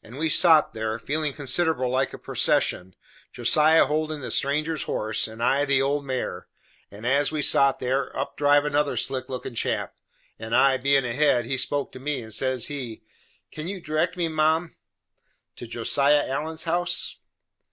[0.00, 2.94] And we sot there, feelin' considerable like a procession;
[3.32, 6.46] Josiah holdin' the stranger's horse, and I the old mare;
[6.88, 9.96] and as we sot there, up driv another slick lookin' chap,
[10.38, 13.02] and I bein' ahead, he spoke to me, and says he:
[13.50, 14.76] "Can you direct me, mom,
[15.56, 17.16] to Josiah Allen's house?"